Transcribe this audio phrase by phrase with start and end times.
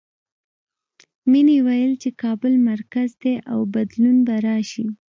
[1.31, 4.85] مینې ویل چې کابل مرکز دی او بدلون به راشي